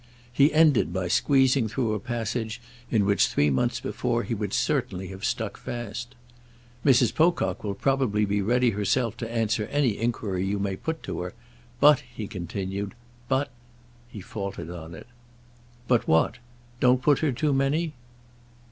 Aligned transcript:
He 0.33 0.51
ended 0.51 0.91
by 0.91 1.07
squeezing 1.09 1.67
through 1.67 1.93
a 1.93 1.99
passage 1.99 2.59
in 2.89 3.05
which 3.05 3.27
three 3.27 3.51
months 3.51 3.79
before 3.79 4.23
he 4.23 4.33
would 4.33 4.51
certainly 4.51 5.09
have 5.09 5.23
stuck 5.23 5.57
fast. 5.57 6.15
"Mrs 6.83 7.13
Pocock 7.13 7.63
will 7.63 7.75
probably 7.75 8.25
be 8.25 8.41
ready 8.41 8.71
herself 8.71 9.15
to 9.17 9.31
answer 9.31 9.65
any 9.65 9.99
enquiry 9.99 10.43
you 10.43 10.57
may 10.57 10.75
put 10.75 11.03
to 11.03 11.19
her. 11.21 11.35
But," 11.79 11.99
he 11.99 12.25
continued, 12.27 12.95
"but—!" 13.29 13.51
He 14.09 14.21
faltered 14.21 14.71
on 14.71 14.95
it. 14.95 15.05
"But 15.87 16.07
what? 16.07 16.39
Don't 16.79 17.03
put 17.03 17.19
her 17.19 17.31
too 17.31 17.53
many?" 17.53 17.93